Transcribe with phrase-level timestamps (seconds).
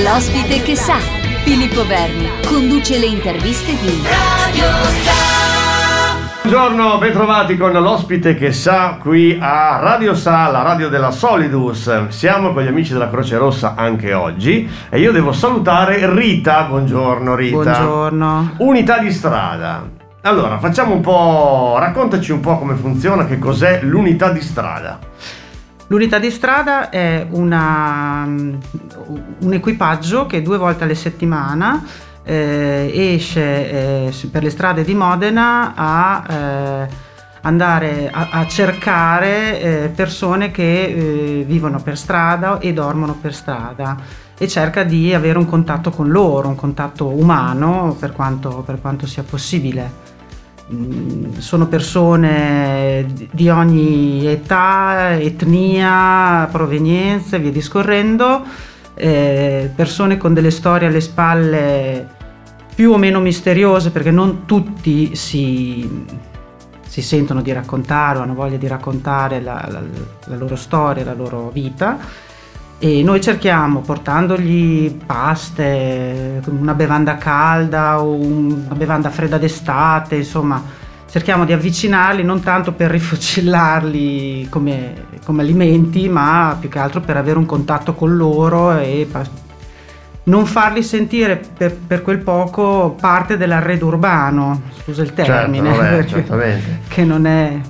[0.00, 0.96] L'ospite che sa,
[1.44, 4.64] Filippo Verni, conduce le interviste di Radio
[5.04, 6.40] Sa.
[6.40, 12.08] Buongiorno, bentrovati con l'ospite che sa qui a Radio Sa, la radio della Solidus.
[12.08, 16.62] Siamo con gli amici della Croce Rossa anche oggi e io devo salutare Rita.
[16.62, 17.56] Buongiorno Rita.
[17.56, 18.54] Buongiorno.
[18.60, 19.86] Unità di strada.
[20.22, 24.98] Allora, facciamo un po', raccontaci un po' come funziona, che cos'è l'unità di strada.
[25.92, 31.84] L'unità di strada è una, un equipaggio che due volte alla settimana
[32.22, 36.88] eh, esce eh, per le strade di Modena a eh,
[37.42, 43.94] andare a, a cercare eh, persone che eh, vivono per strada e dormono per strada
[44.38, 49.06] e cerca di avere un contatto con loro, un contatto umano per quanto, per quanto
[49.06, 50.01] sia possibile.
[50.72, 58.42] Mm, sono persone di ogni età, etnia, provenienza e via discorrendo,
[58.94, 62.08] eh, persone con delle storie alle spalle
[62.74, 66.06] più o meno misteriose perché non tutti si,
[66.86, 69.82] si sentono di raccontare o hanno voglia di raccontare la, la,
[70.24, 72.30] la loro storia, la loro vita
[72.84, 80.60] e noi cerchiamo, portandogli paste, una bevanda calda o una bevanda fredda d'estate, insomma,
[81.08, 87.16] cerchiamo di avvicinarli non tanto per rifocillarli come, come alimenti, ma più che altro per
[87.16, 89.06] avere un contatto con loro e
[90.24, 95.82] non farli sentire per, per, quel poco parte dell'arredo urbano, scusa il certo, termine, certo,
[95.82, 96.80] vabbè, certamente.
[96.88, 97.60] che non è...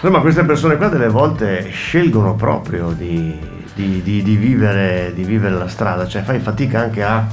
[0.00, 5.24] No, ma queste persone qua delle volte scelgono proprio di di, di, di, vivere, di
[5.24, 7.26] vivere la strada, cioè fai fatica anche a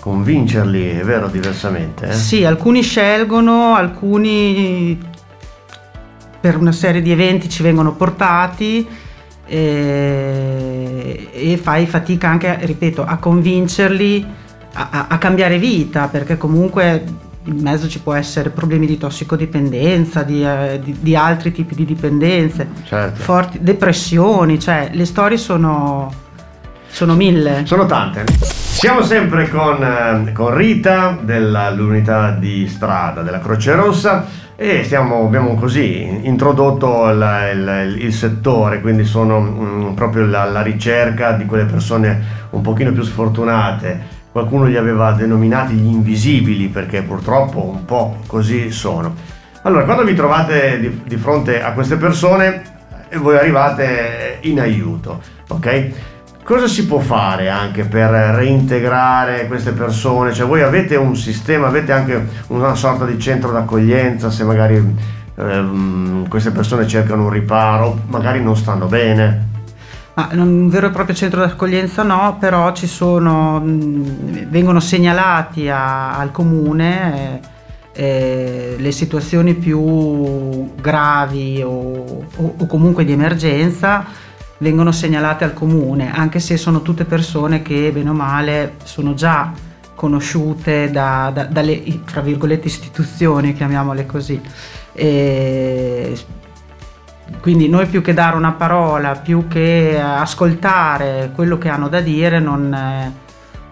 [0.00, 2.08] convincerli, è vero, diversamente?
[2.08, 2.12] Eh?
[2.12, 4.98] Sì, alcuni scelgono, alcuni
[6.40, 8.88] per una serie di eventi ci vengono portati
[9.46, 14.26] e, e fai fatica anche, ripeto, a convincerli
[14.74, 20.22] a, a, a cambiare vita, perché comunque in mezzo ci può essere problemi di tossicodipendenza,
[20.22, 23.20] di, eh, di, di altri tipi di dipendenze, certo.
[23.20, 26.12] forti depressioni, cioè le storie sono,
[26.88, 27.62] sono mille.
[27.64, 28.26] Sono tante.
[28.28, 34.26] Siamo sempre con, eh, con Rita dell'unità di strada della Croce Rossa
[34.56, 40.60] e stiamo, abbiamo così introdotto il, il, il settore, quindi sono um, proprio la, la
[40.60, 47.02] ricerca di quelle persone un pochino più sfortunate qualcuno li aveva denominati gli invisibili perché
[47.02, 49.14] purtroppo un po' così sono.
[49.62, 52.62] Allora, quando vi trovate di, di fronte a queste persone,
[53.08, 55.90] eh, voi arrivate in aiuto, ok?
[56.42, 60.32] Cosa si può fare anche per reintegrare queste persone?
[60.32, 64.96] Cioè voi avete un sistema, avete anche una sorta di centro d'accoglienza se magari
[65.36, 69.48] ehm, queste persone cercano un riparo, magari non stanno bene?
[70.14, 76.32] Ma un vero e proprio centro d'accoglienza no, però ci sono, vengono segnalati a, al
[76.32, 77.48] comune eh,
[77.92, 84.04] eh, le situazioni più gravi o, o, o, comunque di emergenza
[84.58, 89.52] vengono segnalate al comune, anche se sono tutte persone che bene o male sono già
[89.94, 94.40] conosciute da, da, dalle tra virgolette istituzioni, chiamiamole così.
[94.92, 96.16] E
[97.40, 102.38] quindi noi più che dare una parola, più che ascoltare quello che hanno da dire,
[102.38, 103.12] non, eh,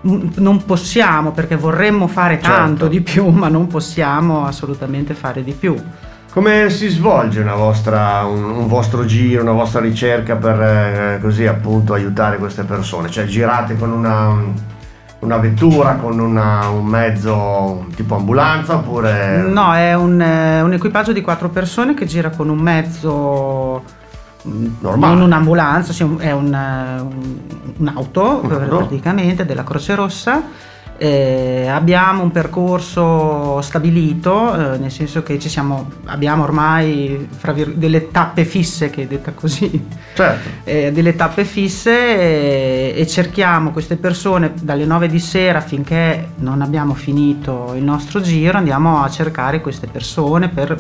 [0.02, 2.88] non possiamo, perché vorremmo fare tanto certo.
[2.88, 5.76] di più, ma non possiamo assolutamente fare di più.
[6.30, 11.94] Come si svolge vostra, un, un, vostro giro, una vostra ricerca per eh, così appunto
[11.94, 13.10] aiutare queste persone?
[13.10, 14.76] Cioè girate con una
[15.20, 19.38] una vettura con una, un mezzo tipo ambulanza oppure...
[19.42, 23.82] No, è un, eh, un, equipaggio di quattro persone che gira con un mezzo
[24.46, 25.14] mm, normale.
[25.14, 27.10] Non un'ambulanza, è un, un,
[27.78, 30.42] un'auto praticamente della Croce Rossa
[30.98, 38.44] eh, abbiamo percorso stabilito, eh, nel senso che ci siamo, abbiamo ormai vir- delle tappe
[38.44, 40.48] fisse, che è detta così, certo.
[40.68, 46.62] eh, delle tappe fisse e, e, cerchiamo queste persone dalle 9 di sera finché non
[46.62, 50.76] abbiamo finito il nostro giro, andiamo a cercare queste persone per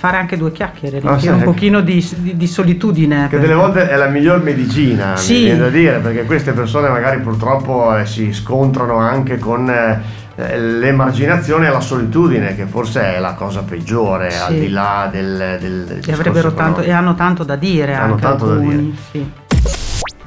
[0.00, 3.28] fare anche due chiacchiere, sì, un pochino di, di, di, solitudine.
[3.28, 5.34] Che delle volte è la miglior medicina, sì.
[5.34, 10.58] mi viene da dire, perché queste persone magari purtroppo eh, si scontrano anche con eh,
[10.58, 14.40] l'emarginazione e la solitudine, che forse è la cosa peggiore, sì.
[14.40, 15.58] al di là del...
[15.60, 18.96] del, e, avrebbero tanto, e hanno tanto da dire hanno anche tanto alcuni, da dire.
[19.10, 19.30] Sì.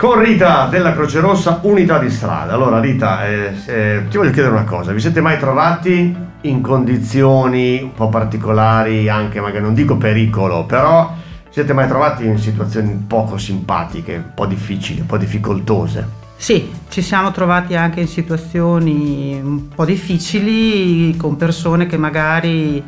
[0.04, 2.52] Con Rita della Croce Rossa, unità di strada.
[2.52, 7.82] Allora Rita, eh, eh, ti voglio chiedere una cosa, vi siete mai trovati in condizioni
[7.82, 11.14] un po' particolari, anche magari non dico pericolo, però
[11.50, 16.06] siete mai trovati in situazioni poco simpatiche, un po' difficili, un po' difficoltose?
[16.36, 22.84] Sì, ci siamo trovati anche in situazioni un po' difficili con persone che magari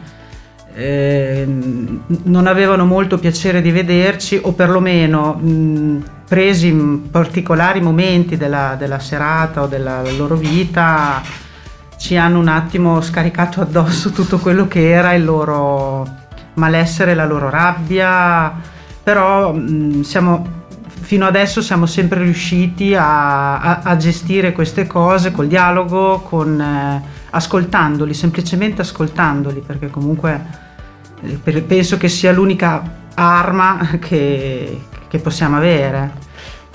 [0.74, 1.48] eh,
[2.24, 9.00] non avevano molto piacere di vederci o perlomeno mh, presi in particolari momenti della, della
[9.00, 11.22] serata o della loro vita
[11.98, 16.08] ci hanno un attimo scaricato addosso tutto quello che era il loro
[16.56, 18.54] malessere, la loro rabbia,
[19.02, 25.48] però mh, siamo fino adesso siamo sempre riusciti a, a, a gestire queste cose col
[25.48, 30.44] dialogo, con, eh, ascoltandoli, semplicemente ascoltandoli, perché comunque
[31.22, 32.82] eh, per, penso che sia l'unica
[33.14, 36.24] arma che, che possiamo avere.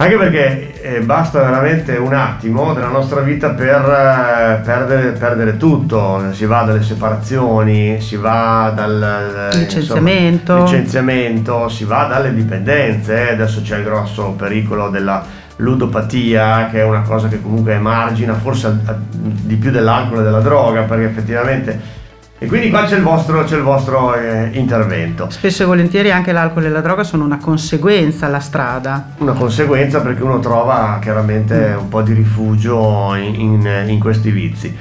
[0.01, 6.33] Anche perché eh, basta veramente un attimo della nostra vita per eh, perdere, perdere, tutto,
[6.33, 10.53] si va dalle separazioni, si va dal eh, licenziamento.
[10.53, 13.33] Insomma, licenziamento, si va dalle dipendenze, eh.
[13.33, 15.23] adesso c'è il grosso pericolo della
[15.57, 18.79] ludopatia che è una cosa che comunque emargina forse
[19.11, 21.79] di più dell'alcol e della droga perché effettivamente
[22.43, 25.29] e quindi qua c'è il vostro, c'è il vostro eh, intervento.
[25.29, 29.11] Spesso e volentieri anche l'alcol e la droga sono una conseguenza alla strada.
[29.19, 31.79] Una conseguenza perché uno trova chiaramente mm.
[31.79, 34.75] un po' di rifugio in, in, in questi vizi.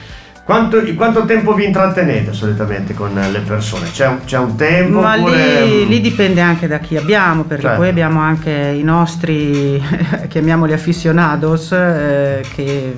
[0.50, 3.92] Quanto, quanto, tempo vi intrattenete solitamente con le persone?
[3.92, 5.00] C'è un, c'è un tempo?
[5.00, 5.64] Ma oppure...
[5.64, 7.78] lì, lì, dipende anche da chi abbiamo, perché certo.
[7.78, 9.80] poi abbiamo anche i nostri,
[10.28, 12.98] chiamiamoli aficionados, eh, che,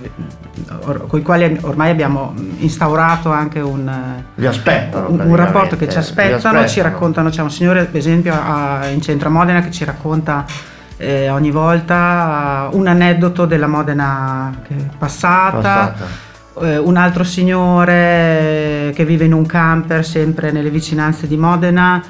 [0.85, 3.81] or, con i quali ormai abbiamo instaurato anche un,
[5.09, 8.87] un, un rapporto che ci aspettano, aspettano, ci raccontano, c'è un signore per esempio a,
[8.87, 10.45] in centro a Modena che ci racconta
[10.95, 14.57] eh, ogni volta un aneddoto della Modena
[14.97, 15.51] passata.
[15.51, 16.29] passata
[16.61, 22.03] eh, un altro signore che vive in un camper sempre nelle vicinanze di Modena,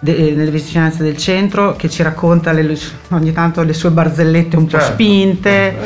[0.00, 2.76] de, eh, nelle vicinanze del centro, che ci racconta le,
[3.10, 4.86] ogni tanto le sue barzellette un certo.
[4.86, 5.76] po' spinte.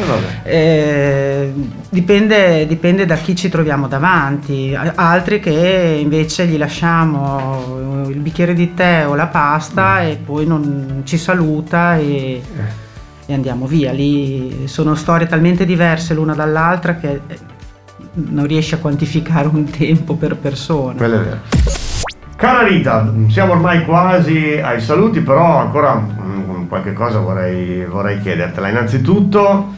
[0.43, 1.53] Eh, eh,
[1.89, 4.77] dipende, dipende, da chi ci troviamo davanti.
[4.95, 10.07] Altri che invece gli lasciamo il bicchiere di tè o la pasta mm.
[10.07, 12.83] e poi non ci saluta e eh.
[13.27, 13.93] e andiamo via.
[13.93, 17.21] Lì sono storie talmente diverse l'una dall'altra che
[18.15, 20.95] non riesci a quantificare un tempo per persona.
[20.95, 21.39] Quello è vero.
[22.37, 26.03] Cara Rita, siamo ormai quasi ai saluti, però ancora
[26.69, 28.69] qualche cosa vorrei, vorrei chiedertela.
[28.69, 29.73] Innanzitutto,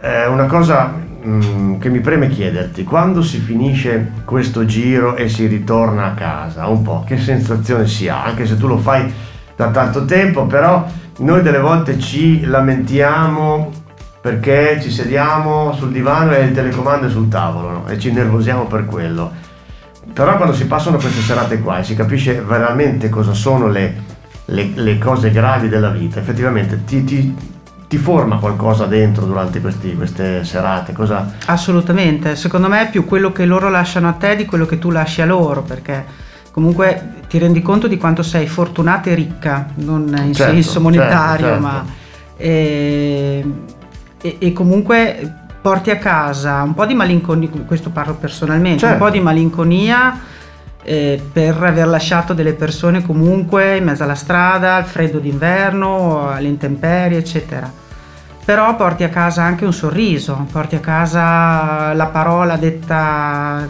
[0.00, 0.92] eh, una cosa
[1.22, 6.66] mh, che mi preme chiederti, quando si finisce questo giro e si ritorna a casa,
[6.66, 9.10] un po' che sensazione si ha, anche se tu lo fai
[9.56, 10.86] da tanto tempo, però
[11.18, 13.70] noi delle volte ci lamentiamo
[14.20, 17.86] perché ci sediamo sul divano e il telecomando è sul tavolo no?
[17.86, 19.46] e ci nervosiamo per quello.
[20.12, 23.94] Però quando si passano queste serate qua e si capisce veramente cosa sono le,
[24.46, 27.36] le, le cose gravi della vita, effettivamente ti, ti,
[27.86, 30.92] ti forma qualcosa dentro durante questi, queste serate?
[30.92, 31.34] Cosa...
[31.46, 34.90] Assolutamente, secondo me è più quello che loro lasciano a te di quello che tu
[34.90, 36.04] lasci a loro, perché
[36.50, 41.46] comunque ti rendi conto di quanto sei fortunata e ricca, non in certo, senso monetario,
[41.46, 41.84] certo, certo.
[41.84, 42.06] ma...
[42.40, 43.44] Eh,
[44.20, 48.94] e, e comunque porti a casa un po' di malinconia, questo parlo personalmente, certo.
[48.94, 50.18] un po' di malinconia
[50.82, 56.48] eh, per aver lasciato delle persone comunque in mezzo alla strada, al freddo d'inverno, alle
[56.48, 57.70] intemperie, eccetera.
[58.44, 63.68] Però porti a casa anche un sorriso, porti a casa la parola detta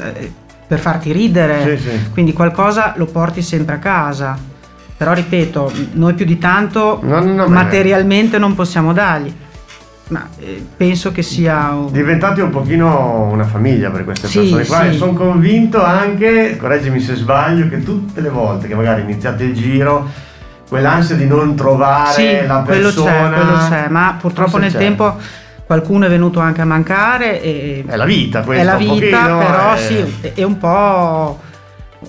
[0.00, 0.32] eh,
[0.66, 2.10] per farti ridere, sì, sì.
[2.10, 4.38] quindi qualcosa lo porti sempre a casa.
[4.96, 9.32] Però ripeto, noi più di tanto no, no, materialmente non possiamo dargli
[10.08, 11.92] ma eh, penso che sia un...
[11.92, 14.86] diventati un pochino una famiglia per queste sì, persone qua sì.
[14.88, 19.54] e sono convinto anche, correggimi se sbaglio, che tutte le volte che magari iniziate il
[19.54, 20.26] giro
[20.68, 24.78] quell'ansia di non trovare sì, la persona quello c'è, quello c'è, ma purtroppo nel c'è.
[24.78, 25.16] tempo
[25.64, 29.38] qualcuno è venuto anche a mancare e è la vita questa è la vita pochino,
[29.38, 29.78] però è...
[29.78, 31.40] sì è un po'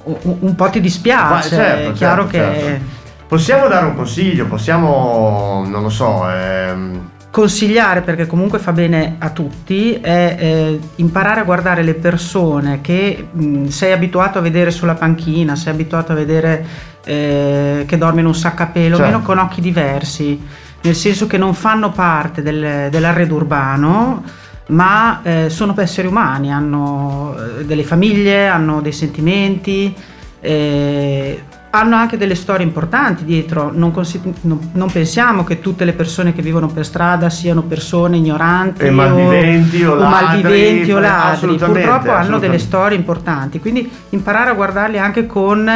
[0.03, 2.85] un, po' ti dispiace certo, è chiaro certo, che certo.
[3.27, 9.29] possiamo dare un consiglio possiamo non lo so ehm consigliare perché comunque fa bene a
[9.29, 14.95] tutti è eh, imparare a guardare le persone che mh, sei abituato a vedere sulla
[14.95, 16.65] panchina, sei abituato a vedere
[17.05, 19.11] eh, che dormono in un sacco a pelo, certo.
[19.11, 20.41] meno con occhi diversi,
[20.81, 24.23] nel senso che non fanno parte del, dell'arredo urbano,
[24.67, 29.93] ma eh, sono esseri umani, hanno eh, delle famiglie, hanno dei sentimenti.
[30.41, 35.93] Eh, hanno anche delle storie importanti dietro, non, consi- non, non, pensiamo che tutte le
[35.93, 40.99] persone che vivono per strada siano persone ignoranti o malviventi o, o, ladri, malviventi o
[40.99, 41.57] ladri.
[41.57, 45.69] purtroppo hanno delle storie importanti, quindi imparare a guardarli anche con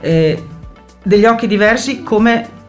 [0.00, 0.46] eh,
[1.02, 2.60] degli occhi diversi come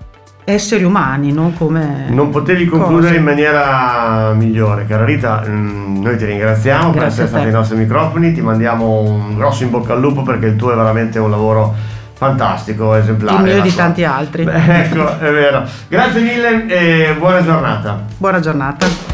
[0.46, 2.08] esseri umani, non come...
[2.10, 3.18] Non potevi concludere cose.
[3.18, 7.78] in maniera migliore, cara Rita, mm, noi ti ringraziamo Grazie per essere stati ai nostri
[7.78, 11.30] microfoni, ti mandiamo un grosso in bocca al lupo perché il tuo è veramente un
[11.30, 13.38] lavoro fantastico, esemplare.
[13.50, 14.44] Il mio di tanti altri.
[14.44, 15.64] Beh, ecco, è vero.
[15.88, 18.02] Grazie mille e buona giornata.
[18.18, 19.13] Buona giornata.